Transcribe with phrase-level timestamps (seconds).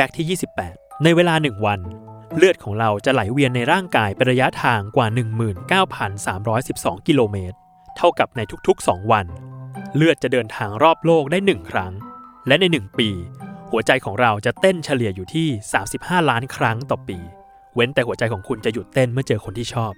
[0.00, 1.80] แฟกต์ที่ 28 ในเวลา 1 วัน
[2.36, 5.06] เลือดของเราจะไหลเวียนในร่างกายเป็นระยะทางกว่า
[6.42, 7.56] 19,312 กิโลเมตร
[7.96, 9.26] เท่ากับในทุกๆ 2 วัน
[9.96, 11.92] เลือดจะเดินทางรอบโลกได้ 1 ครั้ง
[12.46, 13.10] และใน 1 ปี
[13.70, 15.48] หัวใจของเราจะเต้นเฉลี่ยอยู่ที่
[15.88, 17.18] 35 ล้านครั้งต่อปี
[17.74, 19.92] เว้นแต่หัวใจของคุณจะหยุดเต้นเมื่อเจอคนที่ชอบ